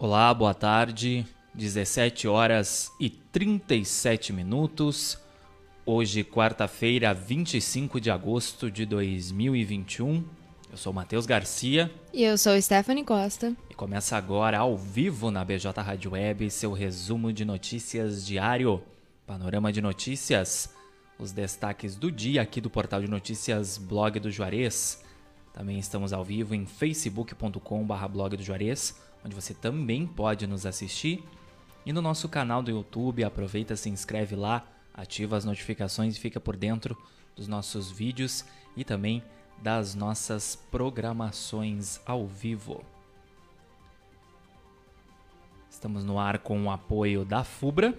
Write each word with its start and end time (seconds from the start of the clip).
Olá, 0.00 0.32
boa 0.32 0.54
tarde. 0.54 1.26
17 1.54 2.28
horas 2.28 2.92
e 3.00 3.10
37 3.10 4.32
minutos. 4.32 5.18
Hoje, 5.84 6.22
quarta-feira, 6.22 7.12
25 7.12 8.00
de 8.00 8.08
agosto 8.08 8.70
de 8.70 8.86
2021. 8.86 10.22
Eu 10.70 10.76
sou 10.76 10.92
Matheus 10.92 11.26
Garcia. 11.26 11.90
E 12.14 12.22
eu 12.22 12.38
sou 12.38 12.62
Stephanie 12.62 13.02
Costa. 13.02 13.56
E 13.68 13.74
começa 13.74 14.16
agora, 14.16 14.58
ao 14.58 14.76
vivo 14.76 15.32
na 15.32 15.44
BJ 15.44 15.72
Rádio 15.82 16.12
Web, 16.12 16.48
seu 16.48 16.72
resumo 16.72 17.32
de 17.32 17.44
notícias 17.44 18.24
diário. 18.24 18.80
Panorama 19.26 19.72
de 19.72 19.82
notícias. 19.82 20.72
Os 21.18 21.32
destaques 21.32 21.96
do 21.96 22.12
dia 22.12 22.42
aqui 22.42 22.60
do 22.60 22.70
portal 22.70 23.00
de 23.00 23.10
notícias 23.10 23.76
Blog 23.76 24.20
do 24.20 24.30
Juarez. 24.30 25.02
Também 25.52 25.76
estamos 25.76 26.12
ao 26.12 26.24
vivo 26.24 26.54
em 26.54 26.66
facebook.com/blog 26.66 28.36
do 28.36 28.44
Juarez, 28.44 28.94
onde 29.24 29.34
você 29.34 29.54
também 29.54 30.06
pode 30.06 30.46
nos 30.46 30.66
assistir. 30.66 31.24
E 31.84 31.92
no 31.92 32.02
nosso 32.02 32.28
canal 32.28 32.62
do 32.62 32.70
YouTube, 32.70 33.24
aproveita, 33.24 33.76
se 33.76 33.88
inscreve 33.88 34.36
lá, 34.36 34.66
ativa 34.92 35.36
as 35.36 35.44
notificações 35.44 36.16
e 36.16 36.20
fica 36.20 36.40
por 36.40 36.56
dentro 36.56 36.96
dos 37.34 37.48
nossos 37.48 37.90
vídeos 37.90 38.44
e 38.76 38.84
também 38.84 39.22
das 39.62 39.94
nossas 39.94 40.56
programações 40.70 42.00
ao 42.04 42.26
vivo. 42.26 42.84
Estamos 45.70 46.04
no 46.04 46.18
ar 46.18 46.38
com 46.40 46.64
o 46.64 46.70
apoio 46.70 47.24
da 47.24 47.44
FUBRA, 47.44 47.96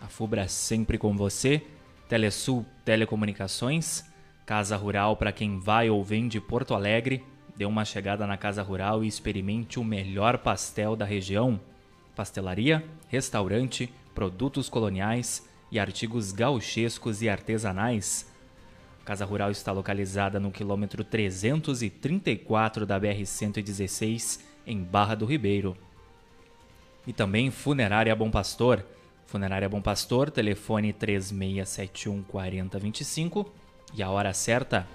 a 0.00 0.08
FUBRA 0.08 0.48
sempre 0.48 0.98
com 0.98 1.16
você, 1.16 1.64
Telesul 2.08 2.66
Telecomunicações, 2.84 4.04
Casa 4.44 4.76
Rural 4.76 5.16
para 5.16 5.30
quem 5.30 5.60
vai 5.60 5.88
ou 5.88 6.02
vem 6.02 6.26
de 6.26 6.40
Porto 6.40 6.74
Alegre, 6.74 7.24
dê 7.60 7.66
uma 7.66 7.84
chegada 7.84 8.26
na 8.26 8.38
Casa 8.38 8.62
Rural 8.62 9.04
e 9.04 9.06
experimente 9.06 9.78
o 9.78 9.84
melhor 9.84 10.38
pastel 10.38 10.96
da 10.96 11.04
região. 11.04 11.60
Pastelaria, 12.16 12.82
restaurante, 13.06 13.92
produtos 14.14 14.70
coloniais 14.70 15.46
e 15.70 15.78
artigos 15.78 16.32
gauchescos 16.32 17.20
e 17.20 17.28
artesanais. 17.28 18.26
Casa 19.04 19.26
Rural 19.26 19.50
está 19.50 19.72
localizada 19.72 20.40
no 20.40 20.50
quilômetro 20.50 21.04
334 21.04 22.86
da 22.86 22.98
BR-116, 22.98 24.40
em 24.66 24.82
Barra 24.82 25.14
do 25.14 25.26
Ribeiro. 25.26 25.76
E 27.06 27.12
também 27.12 27.50
Funerária 27.50 28.16
Bom 28.16 28.30
Pastor. 28.30 28.82
Funerária 29.26 29.68
Bom 29.68 29.82
Pastor, 29.82 30.30
telefone 30.30 30.94
3671 30.94 32.22
4025 32.22 33.52
e 33.94 34.02
a 34.02 34.08
hora 34.08 34.32
certa. 34.32 34.86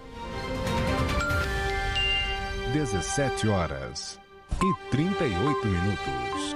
17 2.75 3.47
horas 3.47 4.19
e 4.61 4.91
38 4.91 5.65
minutos. 5.65 6.55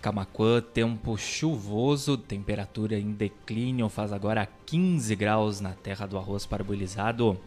Camacuã, 0.00 0.62
tempo 0.62 1.18
chuvoso, 1.18 2.16
temperatura 2.16 2.98
em 2.98 3.12
declínio, 3.12 3.90
faz 3.90 4.10
agora 4.10 4.48
15 4.64 5.14
graus 5.16 5.60
na 5.60 5.74
terra 5.74 6.06
do 6.06 6.16
arroz 6.16 6.46
parbolizado. 6.46 7.38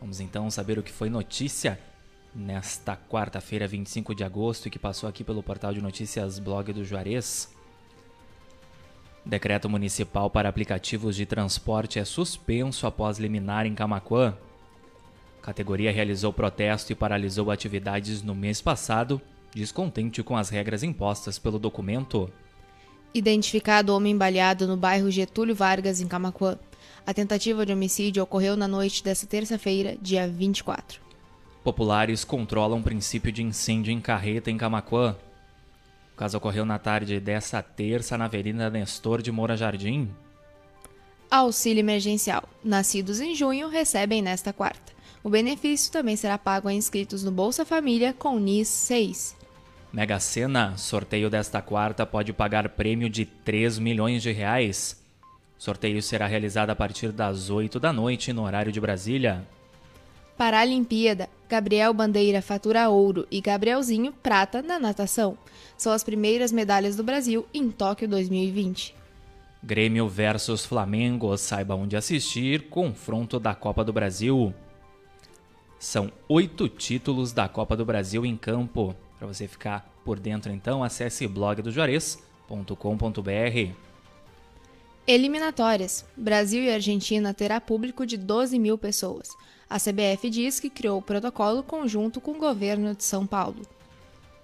Vamos 0.00 0.18
então 0.18 0.50
saber 0.50 0.76
o 0.76 0.82
que 0.82 0.90
foi 0.90 1.08
notícia 1.08 1.78
nesta 2.34 2.96
quarta-feira, 2.96 3.68
25 3.68 4.16
de 4.16 4.24
agosto, 4.24 4.66
e 4.66 4.72
que 4.72 4.78
passou 4.80 5.08
aqui 5.08 5.22
pelo 5.22 5.40
portal 5.40 5.72
de 5.72 5.80
notícias 5.80 6.40
Blog 6.40 6.72
do 6.72 6.84
Juarez. 6.84 7.48
Decreto 9.24 9.70
municipal 9.70 10.28
para 10.28 10.48
aplicativos 10.48 11.14
de 11.14 11.24
transporte 11.24 12.00
é 12.00 12.04
suspenso 12.04 12.88
após 12.88 13.20
liminar 13.20 13.66
em 13.66 13.74
Camacuã. 13.76 14.36
Categoria 15.42 15.92
realizou 15.92 16.32
protesto 16.32 16.92
e 16.92 16.94
paralisou 16.94 17.50
atividades 17.50 18.22
no 18.22 18.34
mês 18.34 18.60
passado 18.62 19.20
descontente 19.54 20.22
com 20.22 20.36
as 20.36 20.48
regras 20.48 20.82
impostas 20.82 21.38
pelo 21.38 21.58
documento. 21.58 22.30
Identificado 23.14 23.94
homem 23.94 24.16
baleado 24.16 24.66
no 24.66 24.76
bairro 24.76 25.10
Getúlio 25.10 25.54
Vargas, 25.54 26.00
em 26.00 26.08
Camacuã. 26.08 26.58
A 27.06 27.12
tentativa 27.12 27.66
de 27.66 27.72
homicídio 27.72 28.22
ocorreu 28.22 28.56
na 28.56 28.66
noite 28.66 29.04
desta 29.04 29.26
terça-feira, 29.26 29.96
dia 30.00 30.26
24. 30.26 31.00
Populares 31.62 32.24
controlam 32.24 32.82
princípio 32.82 33.30
de 33.30 33.42
incêndio 33.42 33.92
em 33.92 34.00
carreta 34.00 34.50
em 34.50 34.56
Camacuã. 34.56 35.16
O 36.14 36.16
caso 36.16 36.38
ocorreu 36.38 36.64
na 36.64 36.78
tarde 36.78 37.20
dessa 37.20 37.62
terça 37.62 38.16
na 38.16 38.24
Avenida 38.24 38.70
Nestor 38.70 39.20
de 39.20 39.30
Moura 39.30 39.56
Jardim. 39.56 40.08
Auxílio 41.30 41.80
emergencial. 41.80 42.48
Nascidos 42.64 43.20
em 43.20 43.34
junho 43.34 43.68
recebem 43.68 44.22
nesta 44.22 44.52
quarta. 44.52 44.91
O 45.24 45.30
benefício 45.30 45.92
também 45.92 46.16
será 46.16 46.36
pago 46.36 46.66
a 46.66 46.72
inscritos 46.72 47.22
no 47.22 47.30
Bolsa 47.30 47.64
Família 47.64 48.12
com 48.12 48.40
NIS 48.40 48.66
6. 48.68 49.36
Mega 49.92 50.18
Sena, 50.18 50.76
sorteio 50.76 51.30
desta 51.30 51.62
quarta 51.62 52.04
pode 52.04 52.32
pagar 52.32 52.68
prêmio 52.70 53.08
de 53.08 53.24
3 53.24 53.78
milhões 53.78 54.22
de 54.22 54.32
reais. 54.32 55.00
Sorteio 55.56 56.02
será 56.02 56.26
realizado 56.26 56.70
a 56.70 56.74
partir 56.74 57.12
das 57.12 57.50
8 57.50 57.78
da 57.78 57.92
noite 57.92 58.32
no 58.32 58.42
horário 58.42 58.72
de 58.72 58.80
Brasília. 58.80 59.46
Paralimpíada, 60.36 61.28
Gabriel 61.48 61.94
Bandeira 61.94 62.42
fatura 62.42 62.88
ouro 62.88 63.24
e 63.30 63.40
Gabrielzinho 63.40 64.12
prata 64.12 64.60
na 64.60 64.80
natação. 64.80 65.38
São 65.76 65.92
as 65.92 66.02
primeiras 66.02 66.50
medalhas 66.50 66.96
do 66.96 67.04
Brasil 67.04 67.46
em 67.54 67.70
Tóquio 67.70 68.08
2020. 68.08 68.92
Grêmio 69.62 70.08
versus 70.08 70.66
Flamengo, 70.66 71.36
saiba 71.36 71.76
onde 71.76 71.96
assistir, 71.96 72.68
confronto 72.68 73.38
da 73.38 73.54
Copa 73.54 73.84
do 73.84 73.92
Brasil. 73.92 74.52
São 75.82 76.10
oito 76.28 76.68
títulos 76.68 77.32
da 77.32 77.48
Copa 77.48 77.76
do 77.76 77.84
Brasil 77.84 78.24
em 78.24 78.36
campo. 78.36 78.94
Para 79.18 79.26
você 79.26 79.48
ficar 79.48 79.92
por 80.04 80.20
dentro, 80.20 80.52
então, 80.52 80.84
acesse 80.84 81.26
blogdojuarez.com.br. 81.26 83.72
Eliminatórias. 85.04 86.06
Brasil 86.16 86.62
e 86.62 86.72
Argentina 86.72 87.34
terá 87.34 87.60
público 87.60 88.06
de 88.06 88.16
12 88.16 88.60
mil 88.60 88.78
pessoas. 88.78 89.30
A 89.68 89.76
CBF 89.76 90.30
diz 90.30 90.60
que 90.60 90.70
criou 90.70 91.00
o 91.00 91.02
protocolo 91.02 91.64
conjunto 91.64 92.20
com 92.20 92.30
o 92.30 92.38
governo 92.38 92.94
de 92.94 93.02
São 93.02 93.26
Paulo. 93.26 93.62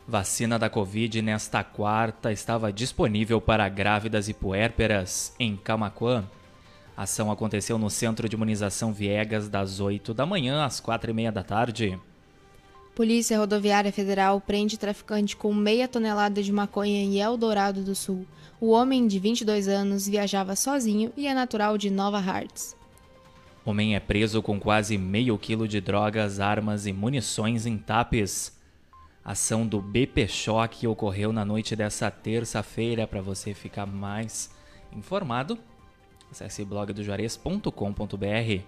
Vacina 0.08 0.58
da 0.58 0.68
Covid 0.68 1.22
nesta 1.22 1.62
quarta 1.62 2.32
estava 2.32 2.72
disponível 2.72 3.40
para 3.40 3.68
grávidas 3.68 4.28
e 4.28 4.34
puérperas 4.34 5.32
em 5.38 5.56
Camacuã. 5.56 6.24
A 6.98 7.04
ação 7.04 7.30
aconteceu 7.30 7.78
no 7.78 7.88
Centro 7.88 8.28
de 8.28 8.34
Imunização 8.34 8.92
Viegas 8.92 9.48
das 9.48 9.78
8 9.78 10.12
da 10.12 10.26
manhã 10.26 10.64
às 10.64 10.80
4 10.80 11.12
e 11.12 11.14
meia 11.14 11.30
da 11.30 11.44
tarde. 11.44 11.96
Polícia 12.92 13.38
Rodoviária 13.38 13.92
Federal 13.92 14.40
prende 14.40 14.76
traficante 14.76 15.36
com 15.36 15.54
meia 15.54 15.86
tonelada 15.86 16.42
de 16.42 16.50
maconha 16.50 17.00
em 17.00 17.20
Eldorado 17.20 17.84
do 17.84 17.94
Sul. 17.94 18.26
O 18.60 18.70
homem, 18.70 19.06
de 19.06 19.20
22 19.20 19.68
anos, 19.68 20.08
viajava 20.08 20.56
sozinho 20.56 21.12
e 21.16 21.28
é 21.28 21.34
natural 21.34 21.78
de 21.78 21.88
Nova 21.88 22.18
Hartz. 22.18 22.76
Homem 23.64 23.94
é 23.94 24.00
preso 24.00 24.42
com 24.42 24.58
quase 24.58 24.98
meio 24.98 25.38
quilo 25.38 25.68
de 25.68 25.80
drogas, 25.80 26.40
armas 26.40 26.84
e 26.84 26.92
munições 26.92 27.64
em 27.64 27.78
Tapes. 27.78 28.58
Ação 29.24 29.64
do 29.64 29.80
BP 29.80 30.26
Choque 30.26 30.84
ocorreu 30.84 31.32
na 31.32 31.44
noite 31.44 31.76
dessa 31.76 32.10
terça-feira. 32.10 33.06
Para 33.06 33.22
você 33.22 33.54
ficar 33.54 33.86
mais 33.86 34.50
informado, 34.92 35.56
acesse 36.30 36.64
blogdojuarez.com.br. 36.64 38.62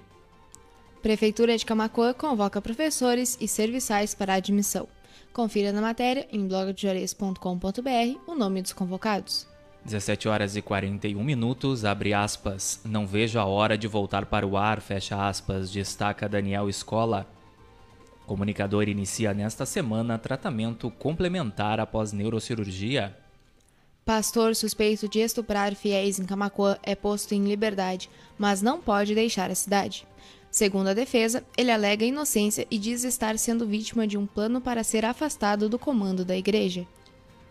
Prefeitura 1.02 1.56
de 1.56 1.64
Camacuã 1.64 2.12
convoca 2.12 2.60
professores 2.60 3.38
e 3.40 3.48
serviçais 3.48 4.14
para 4.14 4.34
admissão. 4.34 4.86
Confira 5.32 5.72
na 5.72 5.80
matéria 5.80 6.26
em 6.30 6.46
blogdejores.com.br 6.46 8.20
o 8.26 8.34
nome 8.34 8.60
dos 8.60 8.72
convocados. 8.72 9.46
17 9.84 10.28
horas 10.28 10.56
e 10.56 10.62
41 10.62 11.22
minutos, 11.24 11.84
abre 11.84 12.12
aspas. 12.12 12.80
Não 12.84 13.06
vejo 13.06 13.38
a 13.38 13.46
hora 13.46 13.78
de 13.78 13.88
voltar 13.88 14.26
para 14.26 14.46
o 14.46 14.56
ar, 14.56 14.80
fecha 14.80 15.26
aspas, 15.26 15.70
destaca 15.70 16.28
Daniel 16.28 16.68
Escola. 16.68 17.26
Comunicador 18.26 18.88
inicia 18.88 19.32
nesta 19.32 19.64
semana 19.64 20.18
tratamento 20.18 20.90
complementar 20.90 21.80
após 21.80 22.12
neurocirurgia. 22.12 23.16
Pastor 24.10 24.56
suspeito 24.56 25.08
de 25.08 25.20
estuprar 25.20 25.72
fiéis 25.76 26.18
em 26.18 26.24
Camacuã 26.24 26.76
é 26.82 26.96
posto 26.96 27.32
em 27.32 27.44
liberdade, 27.44 28.10
mas 28.36 28.60
não 28.60 28.80
pode 28.80 29.14
deixar 29.14 29.52
a 29.52 29.54
cidade. 29.54 30.04
Segundo 30.50 30.88
a 30.88 30.94
defesa, 30.94 31.44
ele 31.56 31.70
alega 31.70 32.04
inocência 32.04 32.66
e 32.68 32.76
diz 32.76 33.04
estar 33.04 33.38
sendo 33.38 33.68
vítima 33.68 34.08
de 34.08 34.18
um 34.18 34.26
plano 34.26 34.60
para 34.60 34.82
ser 34.82 35.04
afastado 35.04 35.68
do 35.68 35.78
comando 35.78 36.24
da 36.24 36.36
igreja. 36.36 36.84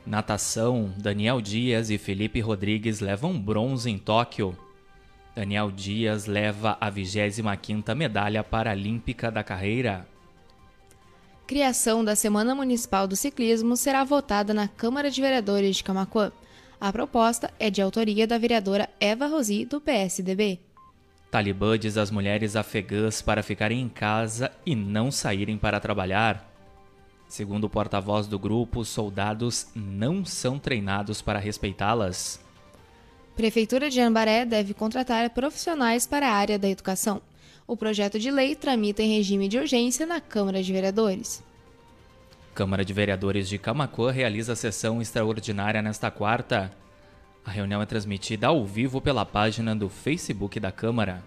Natação: 0.05 0.93
Daniel 0.97 1.39
Dias 1.39 1.89
e 1.89 1.97
Felipe 1.97 2.41
Rodrigues 2.41 2.99
levam 2.99 3.39
bronze 3.39 3.89
em 3.89 3.97
Tóquio. 3.97 4.53
Daniel 5.33 5.71
Dias 5.71 6.25
leva 6.25 6.77
a 6.81 6.91
25ª 6.91 7.95
medalha 7.95 8.43
paralímpica 8.43 9.31
da 9.31 9.45
carreira. 9.45 10.05
Criação 11.47 12.03
da 12.03 12.17
Semana 12.17 12.53
Municipal 12.53 13.07
do 13.07 13.15
Ciclismo 13.15 13.77
será 13.77 14.03
votada 14.03 14.53
na 14.53 14.67
Câmara 14.67 15.09
de 15.09 15.21
Vereadores 15.21 15.77
de 15.77 15.85
Camacuã. 15.85 16.33
A 16.79 16.93
proposta 16.93 17.51
é 17.59 17.69
de 17.69 17.81
autoria 17.81 18.25
da 18.25 18.37
vereadora 18.37 18.89
Eva 19.01 19.27
Rosi, 19.27 19.65
do 19.65 19.81
PSDB. 19.81 20.59
Talibã 21.29 21.77
diz 21.77 21.97
às 21.97 22.09
mulheres 22.09 22.55
afegãs 22.55 23.21
para 23.21 23.43
ficarem 23.43 23.81
em 23.81 23.89
casa 23.89 24.51
e 24.65 24.75
não 24.75 25.11
saírem 25.11 25.57
para 25.57 25.79
trabalhar. 25.79 26.49
Segundo 27.27 27.65
o 27.65 27.69
porta-voz 27.69 28.27
do 28.27 28.39
grupo, 28.39 28.85
soldados 28.85 29.67
não 29.75 30.23
são 30.23 30.57
treinados 30.57 31.21
para 31.21 31.37
respeitá-las. 31.37 32.39
Prefeitura 33.35 33.89
de 33.89 33.99
Ambaré 33.99 34.45
deve 34.45 34.73
contratar 34.73 35.29
profissionais 35.29 36.07
para 36.07 36.27
a 36.27 36.33
área 36.33 36.57
da 36.57 36.69
educação. 36.69 37.21
O 37.67 37.77
projeto 37.77 38.17
de 38.17 38.31
lei 38.31 38.55
tramita 38.55 39.03
em 39.03 39.15
regime 39.15 39.47
de 39.47 39.59
urgência 39.59 40.05
na 40.05 40.19
Câmara 40.19 40.63
de 40.63 40.73
Vereadores. 40.73 41.43
Câmara 42.59 42.83
de 42.83 42.91
Vereadores 42.91 43.47
de 43.47 43.57
Camacuã 43.57 44.11
realiza 44.11 44.53
sessão 44.53 45.01
extraordinária 45.01 45.81
nesta 45.81 46.11
quarta. 46.11 46.69
A 47.45 47.49
reunião 47.49 47.81
é 47.81 47.85
transmitida 47.85 48.47
ao 48.47 48.65
vivo 48.65 48.99
pela 48.99 49.25
página 49.25 49.73
do 49.73 49.87
Facebook 49.87 50.59
da 50.59 50.69
Câmara. 50.69 51.23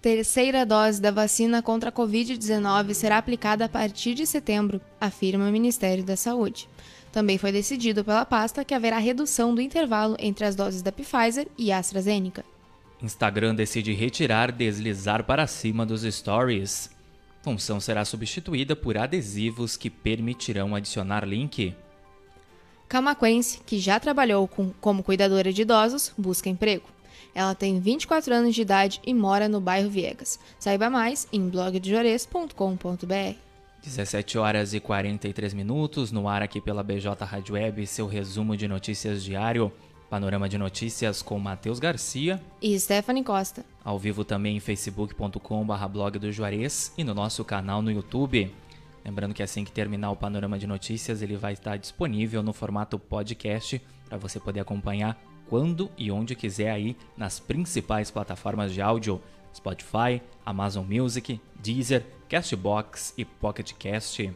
Terceira 0.00 0.64
dose 0.64 1.02
da 1.02 1.10
vacina 1.10 1.60
contra 1.60 1.90
a 1.90 1.92
Covid-19 1.92 2.94
será 2.94 3.18
aplicada 3.18 3.64
a 3.64 3.68
partir 3.68 4.14
de 4.14 4.24
setembro, 4.24 4.80
afirma 5.00 5.48
o 5.48 5.50
Ministério 5.50 6.04
da 6.04 6.14
Saúde. 6.16 6.68
Também 7.10 7.36
foi 7.36 7.50
decidido 7.50 8.04
pela 8.04 8.24
pasta 8.24 8.64
que 8.64 8.72
haverá 8.72 8.98
redução 8.98 9.52
do 9.52 9.60
intervalo 9.60 10.14
entre 10.20 10.44
as 10.44 10.54
doses 10.54 10.80
da 10.80 10.92
Pfizer 10.92 11.48
e 11.58 11.72
AstraZeneca. 11.72 12.44
Instagram 13.02 13.52
decide 13.52 13.92
retirar 13.94 14.52
deslizar 14.52 15.24
para 15.24 15.48
cima 15.48 15.84
dos 15.84 16.02
stories. 16.02 16.99
Função 17.42 17.80
será 17.80 18.04
substituída 18.04 18.76
por 18.76 18.98
adesivos 18.98 19.76
que 19.76 19.88
permitirão 19.88 20.74
adicionar 20.74 21.24
link. 21.26 21.74
Camaquense, 22.88 23.60
que 23.64 23.78
já 23.78 23.98
trabalhou 24.00 24.46
com, 24.48 24.72
como 24.80 25.02
cuidadora 25.02 25.52
de 25.52 25.62
idosos, 25.62 26.12
busca 26.18 26.48
emprego. 26.48 26.84
Ela 27.34 27.54
tem 27.54 27.78
24 27.78 28.34
anos 28.34 28.54
de 28.54 28.62
idade 28.62 29.00
e 29.06 29.14
mora 29.14 29.48
no 29.48 29.60
bairro 29.60 29.88
Viegas. 29.88 30.38
Saiba 30.58 30.90
mais 30.90 31.28
em 31.32 31.48
blogdejores.com.br. 31.48 33.36
17 33.82 34.36
horas 34.36 34.74
e 34.74 34.80
43 34.80 35.54
minutos, 35.54 36.12
no 36.12 36.28
ar 36.28 36.42
aqui 36.42 36.60
pela 36.60 36.82
BJ 36.82 37.24
Rádio 37.24 37.54
Web, 37.54 37.86
seu 37.86 38.06
resumo 38.06 38.56
de 38.56 38.68
notícias 38.68 39.22
diário. 39.22 39.72
Panorama 40.10 40.48
de 40.48 40.58
Notícias 40.58 41.22
com 41.22 41.38
Matheus 41.38 41.78
Garcia 41.78 42.42
e 42.60 42.78
Stephanie 42.78 43.22
Costa. 43.22 43.64
Ao 43.84 43.96
vivo 43.96 44.24
também 44.24 44.56
em 44.56 44.60
facebook.com.br 44.60 45.86
blog 45.88 46.18
do 46.18 46.32
Juarez 46.32 46.92
e 46.98 47.04
no 47.04 47.14
nosso 47.14 47.44
canal 47.44 47.80
no 47.80 47.92
YouTube. 47.92 48.52
Lembrando 49.04 49.32
que 49.32 49.42
assim 49.42 49.64
que 49.64 49.70
terminar 49.70 50.10
o 50.10 50.16
Panorama 50.16 50.58
de 50.58 50.66
Notícias, 50.66 51.22
ele 51.22 51.36
vai 51.36 51.52
estar 51.52 51.76
disponível 51.76 52.42
no 52.42 52.52
formato 52.52 52.98
podcast 52.98 53.80
para 54.08 54.18
você 54.18 54.40
poder 54.40 54.58
acompanhar 54.58 55.16
quando 55.48 55.88
e 55.96 56.10
onde 56.10 56.34
quiser 56.34 56.72
aí 56.72 56.96
nas 57.16 57.38
principais 57.38 58.10
plataformas 58.10 58.72
de 58.72 58.82
áudio: 58.82 59.22
Spotify, 59.54 60.20
Amazon 60.44 60.84
Music, 60.84 61.40
Deezer, 61.54 62.04
Castbox 62.28 63.14
e 63.16 63.24
Pocket 63.24 63.72
Cast. 63.74 64.28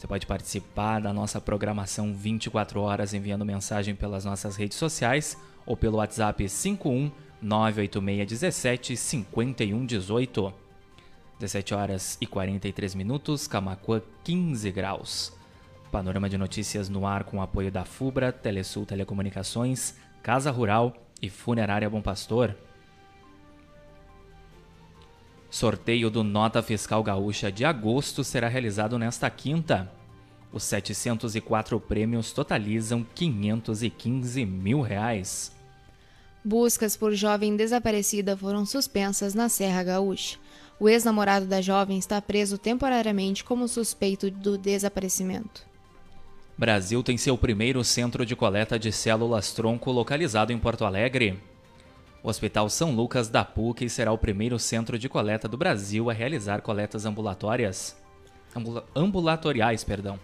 Você 0.00 0.06
pode 0.06 0.26
participar 0.26 0.98
da 0.98 1.12
nossa 1.12 1.38
programação 1.42 2.14
24 2.14 2.80
horas 2.80 3.12
enviando 3.12 3.44
mensagem 3.44 3.94
pelas 3.94 4.24
nossas 4.24 4.56
redes 4.56 4.78
sociais 4.78 5.36
ou 5.66 5.76
pelo 5.76 5.98
WhatsApp 5.98 6.48
51 6.48 7.12
98617 7.42 8.96
5118. 8.96 10.54
17 11.38 11.74
horas 11.74 12.16
e 12.18 12.26
43 12.26 12.94
minutos, 12.94 13.46
Camacuã 13.46 14.00
15 14.24 14.70
graus. 14.70 15.34
Panorama 15.92 16.30
de 16.30 16.38
notícias 16.38 16.88
no 16.88 17.06
ar 17.06 17.24
com 17.24 17.42
apoio 17.42 17.70
da 17.70 17.84
FUBRA, 17.84 18.32
Telesul 18.32 18.86
Telecomunicações, 18.86 19.96
Casa 20.22 20.50
Rural 20.50 20.96
e 21.20 21.28
Funerária 21.28 21.90
Bom 21.90 22.00
Pastor. 22.00 22.56
Sorteio 25.50 26.08
do 26.10 26.22
Nota 26.22 26.62
Fiscal 26.62 27.02
Gaúcha 27.02 27.50
de 27.50 27.64
agosto 27.64 28.22
será 28.22 28.46
realizado 28.46 28.96
nesta 28.96 29.28
quinta. 29.28 29.90
Os 30.52 30.62
704 30.62 31.80
prêmios 31.80 32.32
totalizam 32.32 33.04
515 33.14 34.44
mil 34.46 34.80
reais. 34.80 35.52
Buscas 36.44 36.96
por 36.96 37.12
jovem 37.14 37.56
desaparecida 37.56 38.36
foram 38.36 38.64
suspensas 38.64 39.34
na 39.34 39.48
Serra 39.48 39.82
Gaúcha. 39.82 40.38
O 40.78 40.88
ex-namorado 40.88 41.46
da 41.46 41.60
jovem 41.60 41.98
está 41.98 42.22
preso 42.22 42.56
temporariamente 42.56 43.44
como 43.44 43.68
suspeito 43.68 44.30
do 44.30 44.56
desaparecimento. 44.56 45.68
Brasil 46.56 47.02
tem 47.02 47.18
seu 47.18 47.36
primeiro 47.36 47.82
centro 47.82 48.24
de 48.24 48.36
coleta 48.36 48.78
de 48.78 48.92
células 48.92 49.52
tronco 49.52 49.90
localizado 49.90 50.52
em 50.52 50.58
Porto 50.58 50.84
Alegre. 50.84 51.40
O 52.22 52.28
Hospital 52.28 52.68
São 52.68 52.94
Lucas 52.94 53.28
da 53.28 53.44
PUC 53.44 53.88
será 53.88 54.12
o 54.12 54.18
primeiro 54.18 54.58
centro 54.58 54.98
de 54.98 55.08
coleta 55.08 55.48
do 55.48 55.56
Brasil 55.56 56.10
a 56.10 56.12
realizar 56.12 56.60
coletas 56.60 57.06
ambulatórias. 57.06 57.96
Ambula 58.54 58.84
ambulatoriais, 58.94 59.82
perdão. 59.84 60.18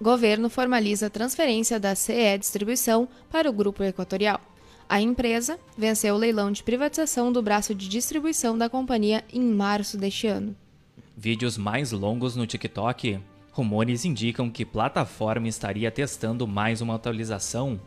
Governo 0.00 0.48
formaliza 0.48 1.06
a 1.06 1.10
transferência 1.10 1.78
da 1.78 1.94
CE 1.94 2.38
Distribuição 2.38 3.06
para 3.30 3.50
o 3.50 3.52
Grupo 3.52 3.82
Equatorial. 3.82 4.40
A 4.88 5.00
empresa 5.00 5.58
venceu 5.76 6.14
o 6.14 6.18
leilão 6.18 6.50
de 6.50 6.62
privatização 6.62 7.30
do 7.30 7.42
braço 7.42 7.74
de 7.74 7.88
distribuição 7.88 8.56
da 8.56 8.70
companhia 8.70 9.24
em 9.32 9.42
março 9.42 9.98
deste 9.98 10.26
ano. 10.26 10.56
Vídeos 11.16 11.58
mais 11.58 11.92
longos 11.92 12.34
no 12.34 12.46
TikTok. 12.46 13.20
Rumores 13.52 14.04
indicam 14.04 14.50
que 14.50 14.64
plataforma 14.64 15.48
estaria 15.48 15.90
testando 15.90 16.46
mais 16.46 16.80
uma 16.80 16.94
atualização 16.94 17.78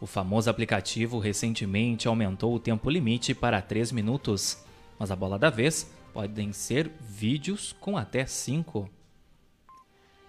o 0.00 0.06
famoso 0.06 0.50
aplicativo 0.50 1.18
recentemente 1.18 2.08
aumentou 2.08 2.54
o 2.54 2.60
tempo 2.60 2.90
limite 2.90 3.34
para 3.34 3.62
3 3.62 3.92
minutos, 3.92 4.58
mas 4.98 5.10
a 5.10 5.16
bola 5.16 5.38
da 5.38 5.50
vez 5.50 5.90
podem 6.12 6.52
ser 6.52 6.90
vídeos 7.00 7.74
com 7.80 7.96
até 7.96 8.26
5. 8.26 8.88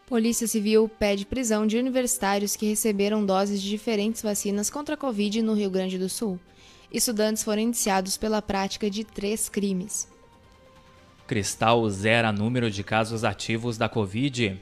Polícia 0.07 0.47
Civil 0.47 0.87
pede 0.87 1.25
prisão 1.25 1.65
de 1.65 1.77
universitários 1.77 2.55
que 2.55 2.67
receberam 2.67 3.25
doses 3.25 3.61
de 3.61 3.69
diferentes 3.69 4.21
vacinas 4.21 4.69
contra 4.69 4.93
a 4.93 4.97
Covid 4.97 5.41
no 5.41 5.53
Rio 5.53 5.69
Grande 5.69 5.97
do 5.97 6.07
Sul. 6.07 6.39
Estudantes 6.93 7.43
foram 7.43 7.63
indiciados 7.63 8.15
pela 8.15 8.41
prática 8.41 8.89
de 8.89 9.03
três 9.03 9.49
crimes. 9.49 10.07
Cristal 11.25 11.89
zera 11.89 12.31
número 12.31 12.69
de 12.69 12.83
casos 12.83 13.23
ativos 13.23 13.77
da 13.79 13.89
Covid. 13.89 14.61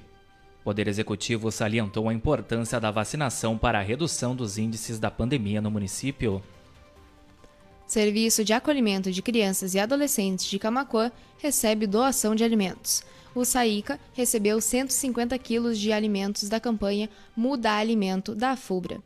O 0.63 0.71
Poder 0.73 0.87
Executivo 0.87 1.51
salientou 1.51 2.07
a 2.07 2.13
importância 2.13 2.79
da 2.79 2.89
vacinação 2.89 3.57
para 3.57 3.79
a 3.79 3.81
redução 3.81 4.33
dos 4.33 4.57
índices 4.57 4.97
da 4.97 5.11
pandemia 5.11 5.61
no 5.61 5.69
município. 5.69 6.41
Serviço 7.85 8.45
de 8.45 8.53
acolhimento 8.53 9.11
de 9.11 9.21
crianças 9.21 9.73
e 9.73 9.79
adolescentes 9.79 10.45
de 10.45 10.57
Camacuã 10.57 11.11
recebe 11.37 11.85
doação 11.85 12.33
de 12.33 12.45
alimentos. 12.45 13.03
O 13.35 13.43
SAICA 13.43 13.99
recebeu 14.13 14.61
150 14.61 15.37
quilos 15.37 15.77
de 15.77 15.91
alimentos 15.91 16.47
da 16.47 16.61
campanha 16.61 17.09
Muda 17.35 17.73
Alimento 17.73 18.33
da 18.33 18.55
FUBRA. 18.55 19.01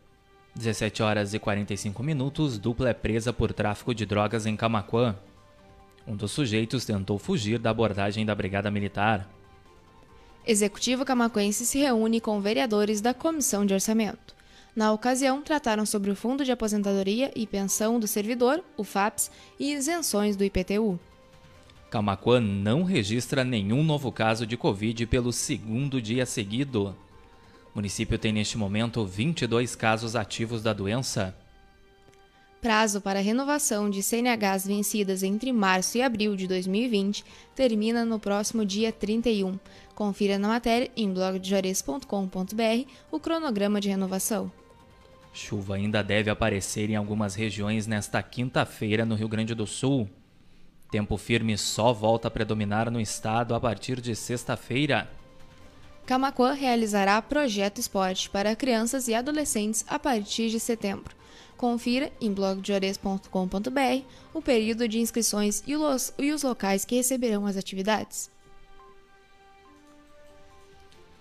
17 0.54 1.02
horas 1.02 1.34
e 1.34 1.40
45 1.40 2.04
minutos, 2.04 2.60
dupla 2.60 2.92
é 2.92 2.94
presa 2.94 3.34
por 3.34 3.52
tráfico 3.52 3.96
de 3.96 4.06
drogas 4.06 4.46
em 4.46 4.56
Camacuã. 4.56 5.16
Um 6.06 6.16
dos 6.16 6.32
sujeitos 6.32 6.86
tentou 6.86 7.18
fugir 7.18 7.58
da 7.58 7.72
abordagem 7.72 8.24
da 8.24 8.36
Brigada 8.36 8.70
Militar. 8.70 9.28
Executivo 10.48 11.04
camacuense 11.04 11.66
se 11.66 11.78
reúne 11.78 12.22
com 12.22 12.40
vereadores 12.40 13.02
da 13.02 13.14
Comissão 13.14 13.66
de 13.66 13.74
Orçamento. 13.74 14.34
Na 14.74 14.94
ocasião, 14.94 15.42
trataram 15.42 15.86
sobre 15.86 16.10
o 16.10 16.16
Fundo 16.16 16.46
de 16.46 16.54
Aposentadoria 16.54 17.34
e 17.36 17.46
Pensão 17.46 18.00
do 18.00 18.08
Servidor, 18.08 18.64
o 18.78 18.84
FAPS, 18.86 19.30
e 19.60 19.74
isenções 19.74 20.38
do 20.38 20.46
IPTU. 20.46 20.98
Camacuã 21.90 22.40
não 22.40 22.84
registra 22.84 23.44
nenhum 23.44 23.84
novo 23.84 24.10
caso 24.10 24.48
de 24.48 24.56
Covid 24.56 25.06
pelo 25.08 25.34
segundo 25.34 26.02
dia 26.02 26.26
seguido. 26.26 26.96
O 27.74 27.76
município 27.76 28.18
tem 28.18 28.32
neste 28.32 28.58
momento 28.58 29.06
22 29.06 29.76
casos 29.76 30.16
ativos 30.16 30.64
da 30.64 30.72
doença. 30.72 31.36
Prazo 32.68 33.00
para 33.00 33.22
renovação 33.22 33.90
de 33.90 34.04
CNHs 34.04 34.68
vencidas 34.68 35.24
entre 35.24 35.54
março 35.54 35.98
e 35.98 36.02
abril 36.02 36.36
de 36.36 36.46
2020 36.48 37.24
termina 37.56 38.04
no 38.04 38.20
próximo 38.20 38.66
dia 38.66 38.92
31. 38.92 39.58
Confira 39.96 40.38
na 40.38 40.50
matéria 40.50 40.92
em 40.94 41.10
blogdejores.com.br 41.10 42.92
o 43.10 43.22
cronograma 43.22 43.80
de 43.80 43.88
renovação. 43.88 44.52
Chuva 45.32 45.76
ainda 45.76 46.04
deve 46.04 46.30
aparecer 46.30 46.90
em 46.90 46.98
algumas 46.98 47.36
regiões 47.36 47.88
nesta 47.88 48.22
quinta-feira 48.22 49.06
no 49.06 49.16
Rio 49.16 49.30
Grande 49.30 49.56
do 49.56 49.66
Sul. 49.66 50.10
Tempo 50.92 51.16
firme 51.16 51.58
só 51.58 51.94
volta 51.94 52.28
a 52.28 52.32
predominar 52.32 52.92
no 52.92 53.00
estado 53.00 53.56
a 53.56 53.62
partir 53.62 54.02
de 54.02 54.14
sexta-feira. 54.14 55.10
Camacuã 56.08 56.54
realizará 56.54 57.22
projeto 57.22 57.80
esporte 57.80 58.30
para 58.30 58.56
crianças 58.56 59.10
e 59.10 59.14
adolescentes 59.14 59.84
a 59.90 60.00
partir 60.00 60.50
de 60.50 60.58
setembro. 60.58 61.14
Confira 61.58 62.10
em 62.22 62.32
blogdeores.com.br 62.32 64.06
o 64.34 64.42
período 64.42 64.88
de 64.88 65.00
inscrições 65.00 65.62
e 65.68 65.76
os, 65.76 66.14
e 66.18 66.32
os 66.32 66.44
locais 66.44 66.86
que 66.86 66.96
receberão 66.96 67.46
as 67.46 67.58
atividades. 67.58 68.32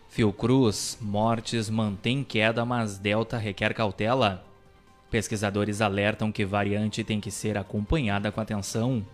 Fiocruz, 0.08 0.96
mortes 1.00 1.68
mantém 1.68 2.22
queda, 2.22 2.64
mas 2.64 2.96
Delta 2.96 3.36
requer 3.36 3.74
cautela. 3.74 4.46
Pesquisadores 5.10 5.80
alertam 5.80 6.30
que 6.30 6.44
variante 6.44 7.02
tem 7.02 7.20
que 7.20 7.32
ser 7.32 7.58
acompanhada 7.58 8.30
com 8.30 8.40
atenção. 8.40 9.04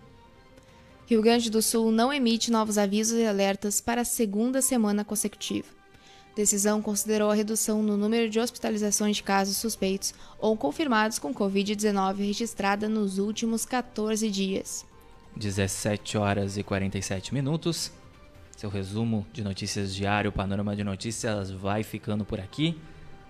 Rio 1.13 1.21
Grande 1.21 1.51
do 1.51 1.61
Sul 1.61 1.91
não 1.91 2.11
emite 2.11 2.49
novos 2.49 2.75
avisos 2.75 3.19
e 3.19 3.23
alertas 3.23 3.79
para 3.79 4.01
a 4.01 4.05
segunda 4.05 4.63
semana 4.63 5.05
consecutiva. 5.05 5.67
Decisão 6.35 6.81
considerou 6.81 7.29
a 7.29 7.35
redução 7.35 7.83
no 7.83 7.95
número 7.95 8.27
de 8.31 8.39
hospitalizações 8.39 9.17
de 9.17 9.21
casos 9.21 9.57
suspeitos 9.57 10.11
ou 10.39 10.57
confirmados 10.57 11.19
com 11.19 11.31
Covid-19 11.31 12.17
registrada 12.17 12.89
nos 12.89 13.19
últimos 13.19 13.63
14 13.63 14.27
dias. 14.31 14.87
17 15.35 16.17
horas 16.17 16.57
e 16.57 16.63
47 16.63 17.31
minutos. 17.31 17.91
Seu 18.57 18.71
resumo 18.71 19.23
de 19.31 19.43
notícias 19.43 19.93
diário, 19.93 20.31
Panorama 20.31 20.75
de 20.75 20.83
Notícias, 20.83 21.51
vai 21.51 21.83
ficando 21.83 22.25
por 22.25 22.39
aqui. 22.39 22.75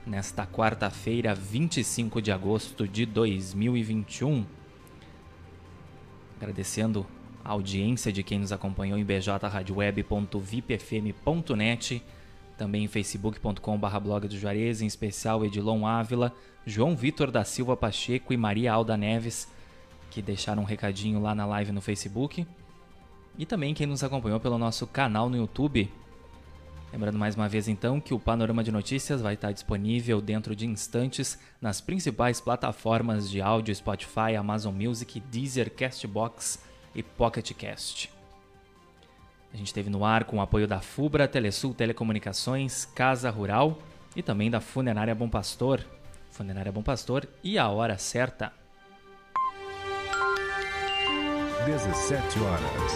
Nesta 0.07 0.47
quarta-feira, 0.47 1.35
25 1.35 2.21
de 2.21 2.31
agosto 2.31 2.87
de 2.87 3.05
2021. 3.05 4.45
Agradecendo 6.37 7.05
a 7.43 7.51
audiência 7.51 8.12
de 8.12 8.23
quem 8.23 8.39
nos 8.39 8.51
acompanhou 8.51 8.97
em 8.97 9.03
bjradioweb.vipfm.net, 9.03 12.01
também 12.57 12.85
em 12.85 12.88
facebook.com.br 12.88 14.00
blog 14.01 14.27
do 14.27 14.38
Juarez, 14.38 14.81
em 14.81 14.85
especial 14.85 15.43
Edilon 15.43 15.85
Ávila, 15.85 16.31
João 16.65 16.95
Vitor 16.95 17.29
da 17.29 17.43
Silva 17.43 17.75
Pacheco 17.75 18.31
e 18.31 18.38
Maria 18.38 18.71
Alda 18.71 18.95
Neves, 18.95 19.51
que 20.09 20.21
deixaram 20.21 20.62
um 20.62 20.65
recadinho 20.65 21.21
lá 21.21 21.35
na 21.35 21.45
live 21.45 21.73
no 21.73 21.81
Facebook. 21.81 22.47
E 23.38 23.45
também 23.45 23.73
quem 23.73 23.88
nos 23.88 24.03
acompanhou 24.03 24.39
pelo 24.39 24.57
nosso 24.57 24.88
canal 24.88 25.29
no 25.29 25.35
YouTube. 25.35 25.91
Lembrando 26.93 27.17
mais 27.17 27.35
uma 27.35 27.50
vez 27.50 27.67
então 27.67 28.00
que 28.00 28.13
o 28.13 28.19
Panorama 28.19 28.63
de 28.63 28.71
Notícias 28.71 29.19
vai 29.19 29.33
estar 29.33 29.51
disponível 29.51 30.21
dentro 30.21 30.55
de 30.55 30.67
instantes 30.67 31.39
nas 31.59 31.81
principais 31.81 32.39
plataformas 32.39 33.29
de 33.29 33.41
áudio 33.41 33.75
Spotify, 33.75 34.35
Amazon 34.38 34.75
Music, 34.75 35.19
Deezer, 35.19 35.71
Castbox 35.71 36.59
e 36.95 37.01
Pocket 37.01 37.51
Cast. 37.53 38.12
A 39.53 39.57
gente 39.57 39.67
esteve 39.67 39.89
no 39.89 40.03
ar 40.03 40.23
com 40.23 40.38
o 40.38 40.41
apoio 40.41 40.67
da 40.67 40.81
Fubra, 40.81 41.27
Telesul 41.27 41.73
Telecomunicações, 41.73 42.85
Casa 42.85 43.29
Rural 43.29 43.77
e 44.15 44.23
também 44.23 44.50
da 44.50 44.59
Funerária 44.59 45.13
Bom 45.13 45.29
Pastor. 45.29 45.85
Funerária 46.31 46.71
Bom 46.71 46.81
Pastor 46.81 47.27
e 47.43 47.59
a 47.59 47.69
hora 47.69 47.97
certa. 47.97 48.51
17 51.65 52.39
horas 52.39 52.91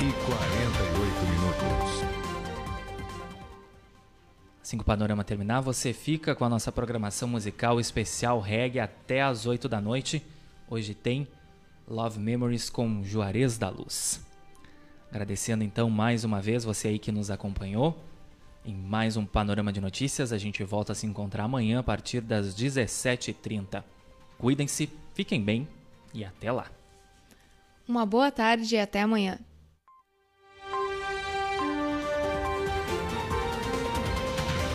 e 0.00 0.12
48 0.24 1.26
minutos. 1.26 2.18
Assim 4.62 4.76
que 4.76 4.82
o 4.82 4.86
panorama 4.86 5.24
terminar, 5.24 5.60
você 5.60 5.92
fica 5.92 6.34
com 6.34 6.44
a 6.44 6.48
nossa 6.48 6.70
programação 6.70 7.26
musical 7.26 7.80
especial 7.80 8.38
reggae 8.38 8.78
até 8.78 9.22
às 9.22 9.46
8 9.46 9.68
da 9.68 9.80
noite. 9.80 10.24
Hoje 10.70 10.94
tem 10.94 11.26
Love 11.88 12.18
Memories 12.18 12.68
com 12.68 13.02
Juarez 13.02 13.56
da 13.56 13.70
Luz. 13.70 14.20
Agradecendo 15.10 15.64
então 15.64 15.88
mais 15.88 16.22
uma 16.22 16.40
vez 16.40 16.62
você 16.62 16.88
aí 16.88 16.98
que 16.98 17.10
nos 17.10 17.30
acompanhou 17.30 17.98
em 18.62 18.74
mais 18.74 19.16
um 19.16 19.24
Panorama 19.24 19.72
de 19.72 19.80
Notícias. 19.80 20.30
A 20.30 20.36
gente 20.36 20.62
volta 20.62 20.92
a 20.92 20.94
se 20.94 21.06
encontrar 21.06 21.44
amanhã 21.44 21.78
a 21.78 21.82
partir 21.82 22.20
das 22.20 22.54
17h30. 22.54 23.82
Cuidem-se, 24.36 24.90
fiquem 25.14 25.42
bem 25.42 25.66
e 26.12 26.24
até 26.24 26.52
lá. 26.52 26.66
Uma 27.88 28.04
boa 28.04 28.30
tarde 28.30 28.74
e 28.74 28.78
até 28.78 29.00
amanhã. 29.00 29.38